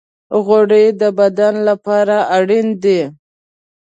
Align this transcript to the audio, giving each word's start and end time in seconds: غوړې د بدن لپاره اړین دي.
غوړې 0.45 0.83
د 1.01 1.03
بدن 1.19 1.53
لپاره 1.69 2.17
اړین 2.37 2.67
دي. 2.83 3.01